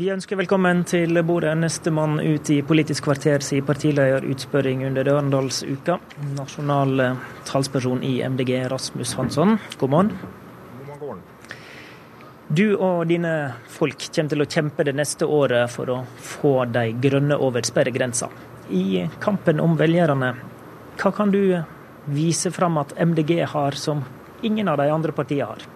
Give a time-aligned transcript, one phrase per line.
[0.00, 1.50] Vi ønsker velkommen til bordet.
[1.60, 5.98] Nestemann ut i Politisk kvarter, sier partilederutspørring under Dørendalsuka.
[6.38, 10.14] Nasjonal eh, talsperson i MDG, Rasmus Hansson, god morgen.
[10.86, 11.20] God morgen.
[12.48, 13.34] Du og dine
[13.68, 18.32] folk kommer til å kjempe det neste året for å få de grønne over sperregrensa.
[18.72, 20.32] I kampen om velgerne,
[20.96, 21.42] hva kan du
[22.08, 24.06] vise fram at MDG har som
[24.40, 25.72] ingen av de andre partiene har?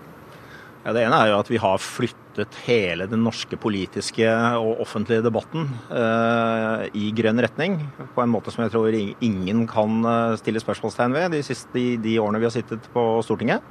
[0.87, 1.91] Ja, det ene er jo at vi har
[2.35, 4.27] flyttet hele den norske politiske
[4.59, 7.79] og offentlige debatten eh, i grønn retning.
[8.15, 12.19] På en måte som jeg tror ingen kan eh, stille spørsmålstegn ved de, siste, de
[12.19, 13.63] årene vi har sittet på Stortinget.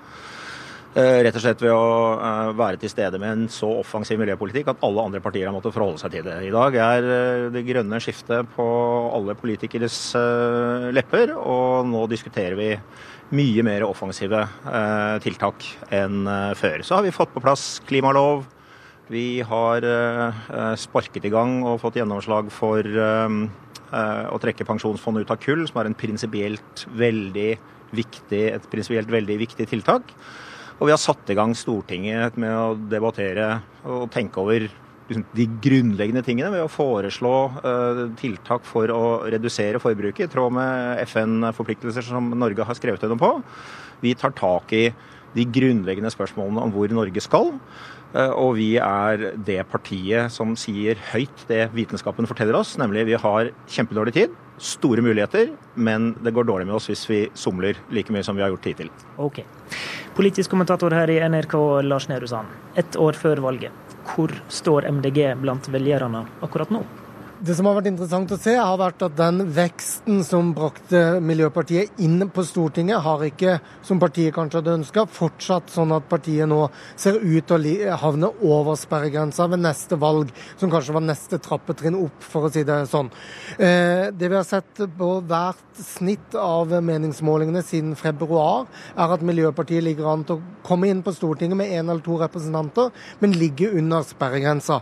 [0.94, 1.86] Eh, rett og slett ved å
[2.22, 5.74] eh, være til stede med en så offensiv miljøpolitikk at alle andre partier har måttet
[5.74, 6.38] forholde seg til det.
[6.46, 8.68] I dag er eh, det grønne skiftet på
[9.10, 12.70] alle politikeres eh, lepper, og nå diskuterer vi
[13.34, 16.86] mye mer offensive eh, tiltak enn eh, før.
[16.86, 18.46] Så har vi fått på plass klimalov.
[19.12, 22.88] Vi har eh, sparket i gang og fått gjennomslag for
[23.94, 27.52] å trekke pensjonsfondet ut av kull, som er en prinsipielt veldig
[27.94, 30.10] viktig, et prinsipielt veldig viktig tiltak.
[30.80, 34.66] Og vi har satt i gang Stortinget med å debattere og tenke over
[35.14, 37.36] de grunnleggende tingene ved å foreslå
[38.18, 43.32] tiltak for å redusere forbruket, i tråd med FN-forpliktelser som Norge har skrevet under på.
[44.02, 44.88] Vi tar tak i
[45.34, 47.54] de grunnleggende spørsmålene om hvor Norge skal.
[48.14, 53.18] Uh, og vi er det partiet som sier høyt det vitenskapen forteller oss, nemlig vi
[53.18, 58.14] har kjempedårlig tid, store muligheter, men det går dårlig med oss hvis vi somler like
[58.14, 58.92] mye som vi har gjort hittil.
[59.18, 59.42] Ok.
[60.14, 61.58] Politisk kommentator her i NRK,
[61.90, 62.54] Lars Nehru Sand.
[62.78, 63.74] Ett år før valget.
[64.14, 66.84] Hvor står MDG blant velgerne akkurat nå?
[67.44, 71.98] Det som har vært interessant å se, har vært at den veksten som brakte Miljøpartiet
[72.00, 76.62] inn på Stortinget, har ikke, som partiet kanskje hadde ønska, fortsatt sånn at partiet nå
[76.96, 81.98] ser ut til å havne over sperregrensa ved neste valg, som kanskje var neste trappetrinn
[82.00, 83.12] opp, for å si det sånn.
[83.58, 89.84] Eh, det vi har sett på hvert snitt av meningsmålingene siden februar, er at Miljøpartiet
[89.84, 93.76] ligger an til å komme inn på Stortinget med én eller to representanter, men ligger
[93.84, 94.80] under sperregrensa.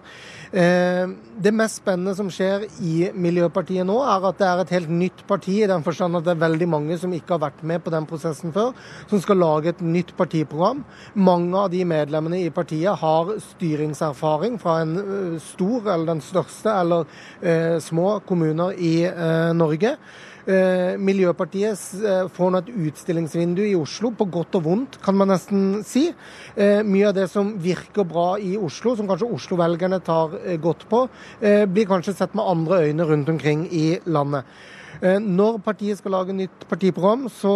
[0.53, 1.09] Eh,
[1.41, 2.50] det mest spennende som skjer
[2.83, 6.25] i Miljøpartiet nå, er at det er et helt nytt parti, i den forstand at
[6.25, 8.71] det er veldig mange som ikke har vært med på den prosessen før,
[9.09, 10.83] som skal lage et nytt partiprogram.
[11.15, 16.73] Mange av de medlemmene i partiet har styringserfaring fra en eh, stor, eller den største,
[16.83, 17.07] eller
[17.41, 19.95] eh, små kommuner i eh, Norge.
[20.49, 25.29] Eh, Miljøpartiet eh, får nå et utstillingsvindu i Oslo, på godt og vondt, kan man
[25.29, 26.07] nesten si.
[26.55, 31.05] Eh, mye av det som virker bra i Oslo, som kanskje Oslo-velgerne tar godt på,
[31.41, 34.47] blir kanskje sett med andre øyne rundt omkring i landet.
[35.01, 37.51] Eh, når partiet skal lage nytt partiprogram, så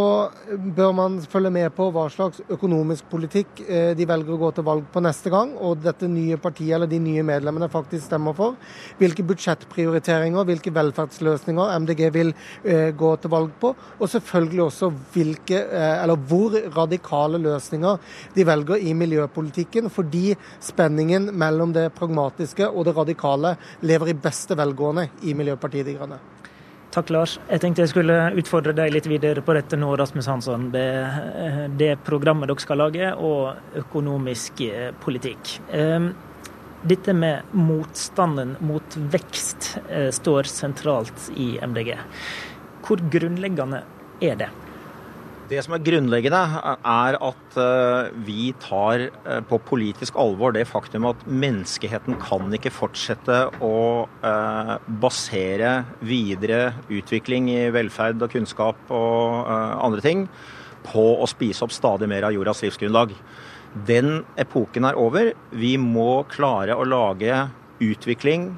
[0.49, 4.65] bør man følge med på hva slags økonomisk politikk eh, de velger å gå til
[4.65, 8.57] valg på neste gang, og dette nye partiet eller de nye medlemmene faktisk stemmer for.
[8.97, 13.75] Hvilke budsjettprioriteringer, hvilke velferdsløsninger MDG vil eh, gå til valg på.
[13.99, 21.77] Og selvfølgelig også hvilke, eller hvor radikale løsninger de velger i miljøpolitikken, fordi spenningen mellom
[21.77, 23.53] det pragmatiske og det radikale
[23.85, 26.25] lever i beste velgående i Miljøpartiet De Grønne.
[26.95, 27.33] Takk, Lars.
[27.49, 30.69] Jeg tenkte jeg skulle utfordre deg litt videre på dette nå, Rasmus Hansson.
[30.71, 30.85] Det,
[31.75, 35.57] det programmet dere skal lage, og økonomisk eh, politikk.
[35.75, 36.13] Ehm,
[36.87, 41.97] dette med motstanden mot vekst eh, står sentralt i MDG.
[42.87, 43.83] Hvor grunnleggende
[44.23, 44.53] er det?
[45.45, 46.39] Det som er grunnleggende,
[46.89, 52.71] er at eh, vi tar eh, på politisk alvor det faktum at menneskeheten kan ikke
[52.73, 53.75] fortsette å
[54.25, 54.71] eh,
[55.03, 60.25] basere videre utvikling i velferd og kunnskap og andre ting
[60.87, 63.13] på å spise opp stadig mer av jordas livsgrunnlag.
[63.85, 65.29] Den epoken er over.
[65.53, 67.43] Vi må klare å lage
[67.83, 68.53] utvikling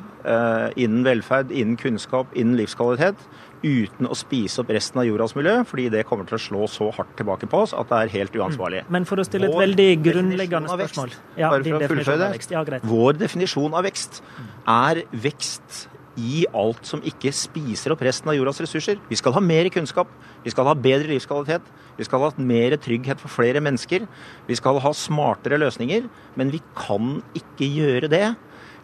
[0.75, 3.21] innen velferd, innen kunnskap, innen livskvalitet
[3.63, 6.89] uten å spise opp resten av jordas miljø, fordi det kommer til å slå så
[6.93, 8.83] hardt tilbake på oss at det er helt uansvarlig.
[8.85, 8.93] Mm.
[8.97, 12.47] Men for å stille et veldig grunnleggende spørsmål ja, Bare for å fullføre det.
[12.53, 14.21] Ja, Vår definisjon av vekst
[14.67, 15.87] er vekst
[16.17, 18.97] i alt som ikke spiser opp resten av jordas ressurser.
[19.09, 20.09] Vi skal ha mer kunnskap,
[20.43, 21.65] vi skal ha bedre livskvalitet,
[21.97, 24.05] vi skal ha mer trygghet for flere mennesker,
[24.47, 28.25] vi skal ha smartere løsninger, men vi kan ikke gjøre det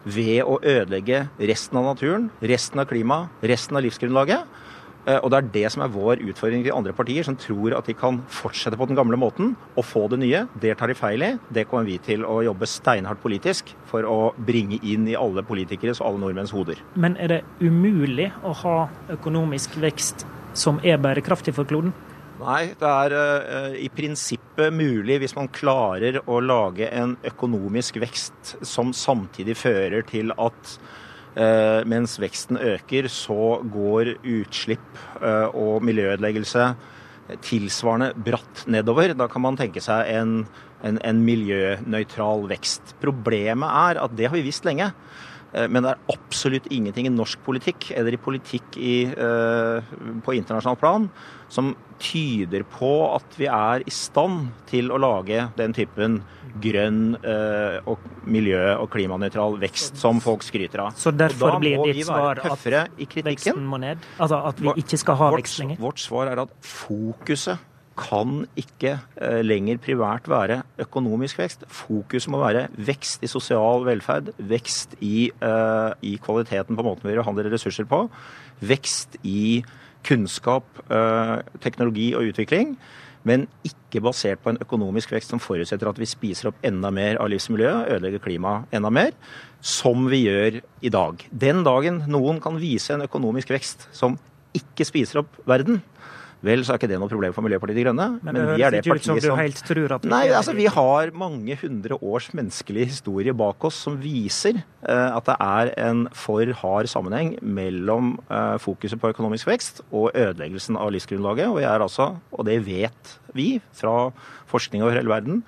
[0.04, 4.62] ved å ødelegge resten av naturen, resten av klimaet, resten av livsgrunnlaget.
[5.04, 7.88] Eh, og det er det som er vår utfordring til andre partier, som tror at
[7.88, 10.44] de kan fortsette på den gamle måten og få det nye.
[10.60, 11.32] Det tar de feil i.
[11.52, 16.00] Det kommer vi til å jobbe steinhardt politisk for å bringe inn i alle politikeres
[16.00, 16.80] og alle nordmenns hoder.
[16.96, 18.78] Men er det umulig å ha
[19.12, 20.24] økonomisk vekst
[20.56, 21.92] som er bærekraftig for kloden?
[22.34, 28.56] Nei, det er uh, i prinsippet mulig hvis man klarer å lage en økonomisk vekst
[28.66, 30.72] som samtidig fører til at
[31.38, 36.72] uh, mens veksten øker, så går utslipp uh, og miljøødeleggelse
[37.44, 39.14] tilsvarende bratt nedover.
[39.16, 40.34] Da kan man tenke seg en,
[40.84, 42.96] en, en miljønøytral vekst.
[43.00, 44.90] Problemet er at det har vi visst lenge.
[45.54, 50.34] Eh, men det er absolutt ingenting i norsk politikk eller i politikk i, uh, på
[50.34, 51.08] internasjonalt plan
[51.52, 51.72] som
[52.02, 56.18] tyder på at vi er i stand til å lage den typen
[56.62, 60.98] grønn uh, og miljø- og klimanøytral vekst som folk skryter av.
[60.98, 62.66] Så derfor blir ditt svar at
[63.28, 64.02] veksten må ned?
[64.18, 65.78] Altså at vi ikke skal ha vekst lenger?
[65.84, 71.64] Vårt svar er at fokuset kan ikke eh, lenger privært være økonomisk vekst.
[71.70, 77.16] Fokuset må være vekst i sosial velferd, vekst i, uh, i kvaliteten på måten vi
[77.18, 78.04] behandler ressurser på,
[78.66, 79.62] vekst i
[80.04, 82.74] kunnskap, uh, teknologi og utvikling.
[83.24, 87.16] Men ikke basert på en økonomisk vekst som forutsetter at vi spiser opp enda mer
[87.22, 89.14] av livsmiljøet, ødelegger klimaet enda mer,
[89.64, 91.24] som vi gjør i dag.
[91.32, 94.18] Den dagen noen kan vise en økonomisk vekst som
[94.54, 95.80] ikke spiser opp verden,
[96.44, 98.06] Vel, så er ikke det noe problem for Miljøpartiet De Grønne.
[98.20, 101.12] Men, men vi er det partiet som, som helt tror at Nei, altså vi har
[101.16, 106.52] mange hundre års menneskelig historie bak oss som viser uh, at det er en for
[106.60, 111.48] hard sammenheng mellom uh, fokuset på økonomisk vekst og ødeleggelsen av livsgrunnlaget.
[111.48, 114.10] Og, er altså, og det vet vi fra
[114.50, 115.40] forskning over hele verden,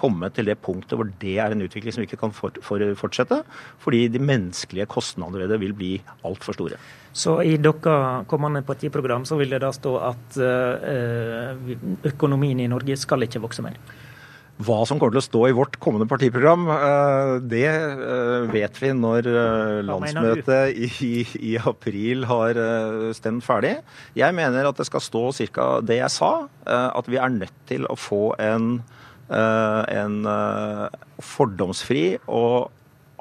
[0.00, 3.42] kommet til det punktet hvor det er en utvikling som ikke kan fortsette,
[3.84, 5.92] fordi de menneskelige kostnadene ved det vil bli
[6.26, 6.80] altfor store.
[7.12, 11.74] Så i deres kommende partiprogram så vil det da stå at eh,
[12.12, 13.78] økonomien i Norge skal ikke vokse mer?
[14.60, 18.92] Hva som kommer til å stå i vårt kommende partiprogram, eh, det eh, vet vi
[18.94, 19.30] når
[19.88, 22.60] landsmøtet i, i april har
[23.16, 23.78] stemt ferdig.
[24.14, 25.24] Jeg mener at det skal stå
[25.56, 25.68] ca.
[25.82, 26.32] det jeg sa,
[26.70, 28.76] at vi er nødt til å få en,
[29.30, 30.16] en
[31.22, 32.70] fordomsfri og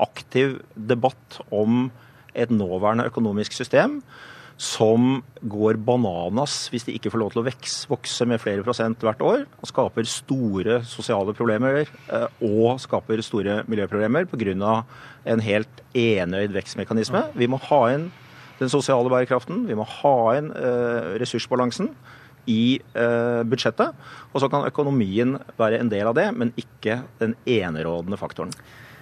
[0.01, 1.91] aktiv debatt om
[2.33, 3.99] et nåværende økonomisk system
[4.59, 7.51] som går bananas hvis de ikke får lov til å
[7.93, 13.61] vokse med flere prosent hvert år, og skaper store sosiale problemer eh, og skaper store
[13.71, 14.83] miljøproblemer pga.
[15.25, 17.23] en helt enøyd vekstmekanisme.
[17.35, 18.09] Vi må ha inn
[18.59, 21.93] den sosiale bærekraften, vi må ha inn eh, ressursbalansen
[22.49, 23.95] i eh, budsjettet.
[24.33, 28.53] Og så kan økonomien være en del av det, men ikke den enerådende faktoren.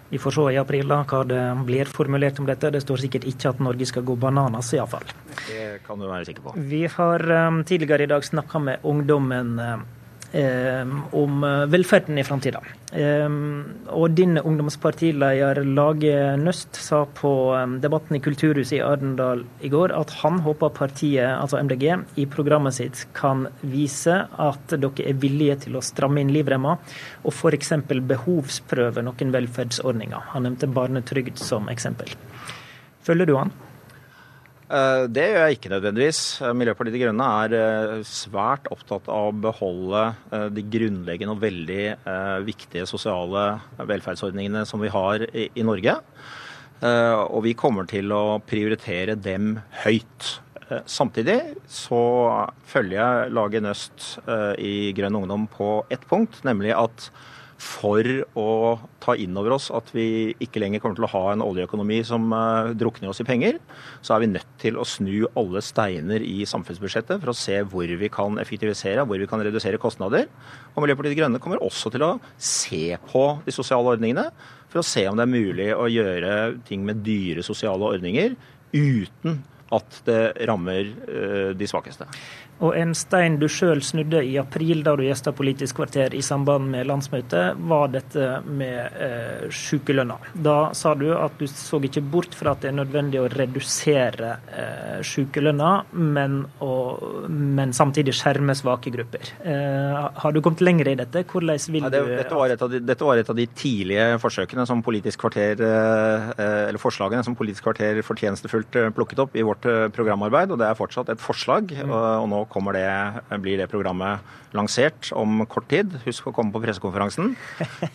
[0.07, 2.71] Vi får se i april da, hva det blir formulert om dette.
[2.71, 5.03] Det står sikkert ikke at Norge skal gå bananas, iallfall.
[5.49, 6.53] Det kan du være sikker på.
[6.69, 9.85] Vi har um, tidligere i dag snakka med ungdommen Ehm,
[11.11, 12.59] om eh, velferden i framtida.
[12.91, 19.71] Ehm, og din ungdomspartileder Lage Nøst sa på ehm, debatten i Kulturhuset i Arendal i
[19.71, 21.87] går at han håper partiet, altså MDG,
[22.19, 26.75] i programmet sitt kan vise at dere er villige til å stramme inn livremma
[27.23, 27.73] og f.eks.
[27.87, 30.33] behovsprøve noen velferdsordninger.
[30.33, 32.11] Han nevnte barnetrygd som eksempel.
[33.07, 33.55] Følger du han?
[34.67, 36.21] Eh, det gjør jeg ikke nødvendigvis.
[36.43, 40.01] Eh, Miljøpartiet De Grønne er eh, svært opptatt av å beholde
[40.51, 41.83] de grunnleggende og veldig
[42.47, 43.45] viktige sosiale
[43.79, 45.95] velferdsordningene som vi har i Norge.
[46.77, 49.55] Og vi kommer til å prioritere dem
[49.85, 50.27] høyt.
[50.85, 51.39] Samtidig
[51.71, 52.01] så
[52.69, 54.09] følger jeg laget Nøst
[54.61, 57.09] i Grønn Ungdom på ett punkt, nemlig at
[57.57, 58.05] for
[58.37, 58.49] å
[59.01, 62.29] ta inn over oss at vi ikke lenger kommer til å ha en oljeøkonomi som
[62.29, 63.57] uh, drukner oss i penger,
[64.05, 67.89] så er vi nødt til å snu alle steiner i samfunnsbudsjettet for å se hvor
[67.89, 70.29] vi kan effektivisere, hvor vi kan redusere kostnader.
[70.75, 74.29] Og Miljøpartiet De Grønne kommer også til å se på de sosiale ordningene
[74.69, 76.33] for å se om det er mulig å gjøre
[76.67, 78.37] ting med dyre sosiale ordninger
[78.75, 79.41] uten
[79.73, 82.05] at det rammer uh, de svakeste.
[82.63, 86.71] Og en stein du sjøl snudde i april da du gjesta Politisk kvarter i samband
[86.71, 90.17] med landsmøtet, var dette med eh, sykelønna.
[90.33, 94.31] Da sa du at du så ikke bort fra at det er nødvendig å redusere
[94.49, 96.39] eh, sykelønna, men,
[97.29, 99.33] men, samtidig skjerme svake grupper.
[99.45, 101.25] Eh, har du kommet lenger i dette?
[101.27, 104.81] Hvordan vil Nei, det, dette, var de, dette, var et av de tidlige forsøkene som
[104.87, 106.31] Politisk kvarter, eh,
[106.71, 110.71] eller forslagene som Politisk kvarter fortjenestefullt eh, plukket opp i vårt eh, programarbeid, og det
[110.71, 111.75] er fortsatt et forslag.
[111.77, 111.91] Mm.
[111.91, 114.19] og, og nå det, blir det programmet
[114.53, 115.99] lansert om kort tid.
[116.05, 117.35] Husk å komme på pressekonferansen.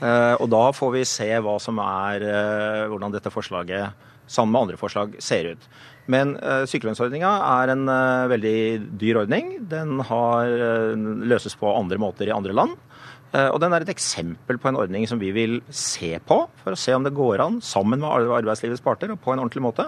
[0.02, 3.92] Eh, og da får vi se hva som er, eh, hvordan dette forslaget
[4.26, 5.66] sammen med andre forslag ser ut.
[6.10, 7.30] Men uh, sykelønnsordninga
[7.60, 8.56] er en uh, veldig
[8.98, 9.54] dyr ordning.
[9.70, 10.96] Den har, uh,
[11.30, 12.80] løses på andre måter i andre land.
[13.32, 16.76] og den er et eksempel på en ordning som vi vil se på, for å
[16.76, 19.86] se om det går an, sammen med arbeidslivets parter, og på en ordentlig måte,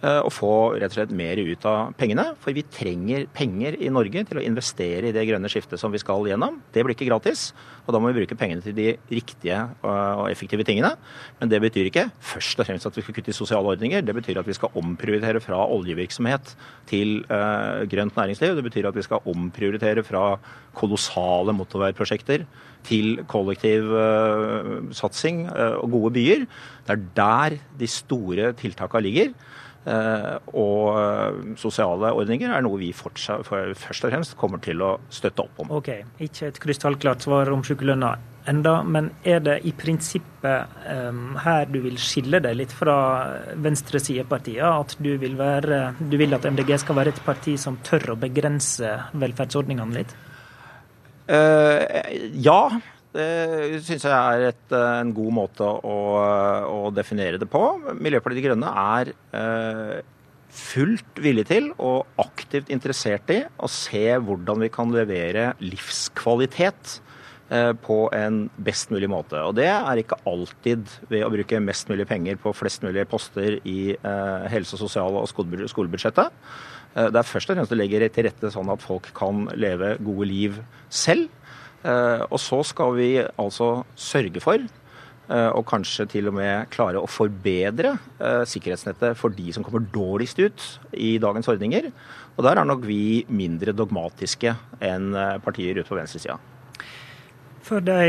[0.00, 2.30] og få rett og slett mer ut av pengene.
[2.40, 6.00] For vi trenger penger i Norge til å investere i det grønne skiftet som vi
[6.00, 6.56] skal gjennom.
[6.72, 7.50] Det blir ikke gratis,
[7.84, 10.94] og da må vi bruke pengene til de riktige og effektive tingene.
[11.40, 14.04] Men det betyr ikke først og fremst at vi skal kutte i sosiale ordninger.
[14.06, 16.54] Det betyr at vi skal omprioritere fra oljevirksomhet
[16.88, 18.56] til uh, grønt næringsliv.
[18.56, 20.24] Det betyr at vi skal omprioritere fra
[20.76, 22.46] kolossale motorveiprosjekter
[22.88, 23.90] til kollektiv
[24.96, 26.46] satsing og gode byer.
[26.86, 29.34] Det er der de store tiltakene ligger.
[29.80, 34.82] Eh, og eh, sosiale ordninger er noe vi fortsatt, for først og fremst kommer til
[34.84, 35.70] å støtte opp om.
[35.78, 38.12] Ok, Ikke et krystallklart svar om sykelønna
[38.50, 42.96] enda, men er det i prinsippet um, her du vil skille deg litt fra
[43.56, 44.68] venstresidepartiene?
[44.84, 48.20] At du vil, være, du vil at MDG skal være et parti som tør å
[48.20, 50.16] begrense velferdsordningene litt?
[51.30, 51.84] Uh,
[52.42, 52.62] ja,
[53.14, 55.98] det syns jeg er et, eh, en god måte å,
[56.70, 57.62] å, definere det på.
[57.98, 60.00] Miljøpartiet De Grønne er eh,
[60.54, 66.96] fullt villig til og aktivt interessert i å se hvordan vi kan levere livskvalitet
[67.50, 69.42] eh, på en best mulig måte.
[69.42, 73.58] Og det er ikke alltid ved å bruke mest mulig penger på flest mulig poster
[73.64, 76.42] i eh, helse-, sosiale og skolebudsjettet.
[76.94, 79.96] Eh, det er først og fremst å legge til rette sånn at folk kan leve
[80.02, 81.30] gode liv selv.
[81.80, 87.00] Eh, og så skal vi altså sørge for eh, og kanskje til og med klare
[87.00, 91.88] å forbedre eh, sikkerhetsnettet for de som kommer dårligst ut i dagens ordninger.
[92.36, 95.12] Og der er nok vi mindre dogmatiske enn
[95.44, 96.38] partier ute på venstresida.
[97.64, 98.00] Før det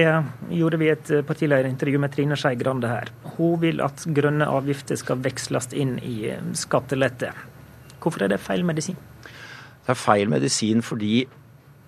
[0.56, 3.12] gjorde vi et partilederintervju med Trine Skei Grande her.
[3.36, 7.34] Hun vil at grønne avgifter skal veksles inn i skattelette.
[8.02, 8.98] Hvorfor er det feil medisin?
[9.82, 11.26] Det er feil medisin fordi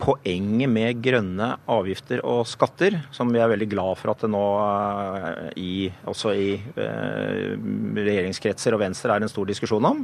[0.04, 4.46] poenget med grønne avgifter og skatter, som vi er veldig glad for at det nå
[4.60, 5.76] eh, i,
[6.10, 7.54] også i eh,
[7.96, 10.04] regjeringskretser og Venstre er en stor diskusjon om,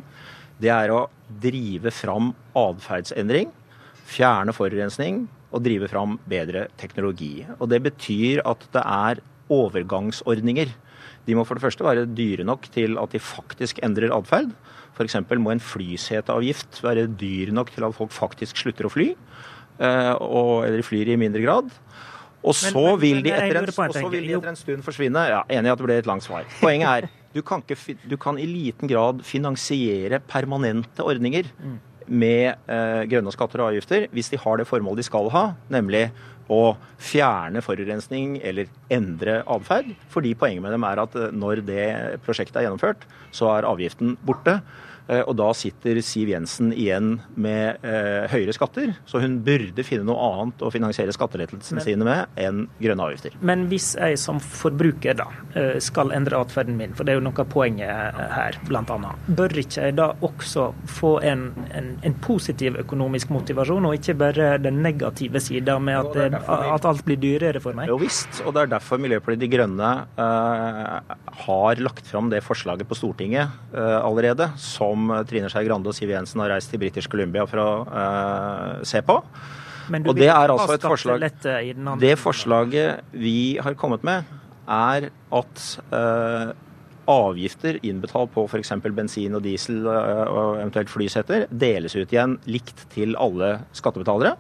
[0.60, 1.06] det er å
[1.44, 3.52] drive fram atferdsendring,
[4.10, 7.46] fjerne forurensning og drive fram bedre teknologi.
[7.60, 10.72] Og Det betyr at det er overgangsordninger.
[11.28, 14.52] De må for det første være dyre nok til at de faktisk endrer atferd.
[14.96, 15.16] F.eks.
[15.40, 19.14] må en flyseteavgift være dyr nok til at folk faktisk slutter å fly.
[19.80, 21.70] Eh, og, eller flyr i mindre grad.
[22.40, 25.24] Og så vil de etter en, etter en stund forsvinne.
[25.32, 26.48] Ja, Enig i at det ble et langt svar.
[26.60, 31.76] Poenget er du kan, ikke, du kan i liten grad finansiere permanente ordninger mm.
[32.10, 36.08] med eh, grønne skatter og avgifter hvis de har det formålet de skal ha, nemlig
[36.50, 39.92] å fjerne forurensning eller endre atferd.
[40.10, 41.88] Fordi poenget med dem er at eh, når det
[42.26, 44.58] prosjektet er gjennomført, så er avgiften borte.
[45.10, 48.94] Eh, og da sitter Siv Jensen igjen med eh, høyere skatter.
[49.10, 53.38] Så hun burde finne noe annet å finansiere skattelettelsene sine med enn grønne avgifter.
[53.42, 57.26] Men hvis jeg som forbruker da eh, skal endre atferden min, for det er jo
[57.26, 62.78] noe av poenget her bl.a., bør ikke jeg da også få en, en, en, positiv
[62.82, 67.62] økonomisk motivasjon, og ikke bare den negative sida med at, det, at, alt blir dyrere
[67.64, 67.90] for meg?
[67.90, 72.90] Jo visst, og det er derfor Miljøpartiet De Grønne eh, har lagt fram det forslaget
[72.90, 76.82] på Stortinget eh, allerede som som Trine Skei Grande og Siv Jensen har reist til
[76.82, 79.20] British Columbia for å uh, se på.
[80.00, 81.24] og det er altså et forslag
[82.00, 84.28] Det forslaget vi har kommet med,
[84.70, 85.64] er at
[85.94, 86.52] uh,
[87.10, 88.72] avgifter innbetalt på f.eks.
[88.94, 94.36] bensin og diesel eh, og eventuelt flysetter deles ut igjen likt til alle skattebetalere.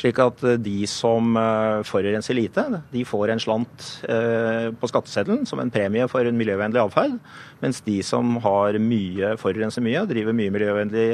[0.00, 5.60] Slik at eh, de som eh, forurenser lite, de får en slant på skatteseddelen som
[5.62, 7.16] en premie for en miljøvennlig atferd.
[7.62, 11.06] Mens de som har mye, forurenser mye, driver mye miljøvennlig,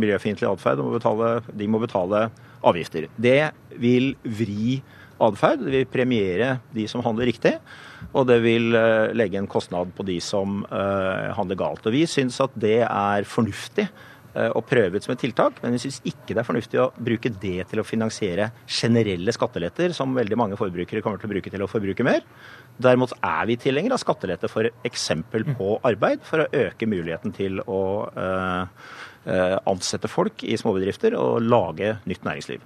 [0.00, 0.82] miljøfiendtlig atferd,
[1.52, 2.26] de må betale
[2.66, 3.08] avgifter.
[3.20, 4.80] Det vil vri
[5.26, 5.64] atferd.
[5.64, 7.56] Det vil premiere de som handler riktig,
[8.12, 11.86] og det vil eh, legge en kostnad på de som eh, handler galt.
[11.86, 15.76] Og Vi syns at det er fornuftig eh, å prøve ut som et tiltak, men
[15.76, 20.16] vi syns ikke det er fornuftig å bruke det til å finansiere generelle skatteletter, som
[20.18, 22.26] veldig mange forbrukere kommer til å bruke til å forbruke mer.
[22.82, 25.08] Derimot er vi tilhengere av skattelette f.eks.
[25.54, 27.82] på arbeid, for å øke muligheten til å
[29.22, 32.64] ansette folk i småbedrifter og lage nytt næringsliv.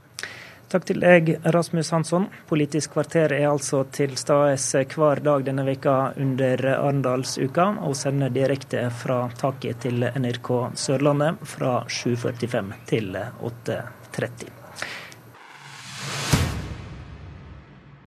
[0.66, 2.26] Takk til deg, Rasmus Hansson.
[2.50, 8.88] Politisk kvarter er altså til stede hver dag denne veka under Arendalsuka, og sender direkte
[8.90, 14.65] fra taket til NRK Sørlandet fra 7.45 til 8.30.